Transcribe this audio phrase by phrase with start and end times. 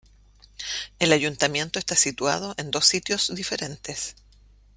[0.97, 4.15] El ayuntamiento está situado en dos sitios diferentes.